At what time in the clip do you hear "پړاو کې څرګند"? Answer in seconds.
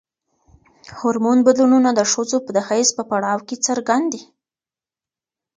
3.09-4.05